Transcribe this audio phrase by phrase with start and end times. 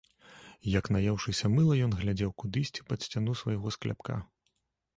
[0.79, 4.21] Як наеўшыся мыла ён глядзеў кудысьці пад сцяну свайго скляпка.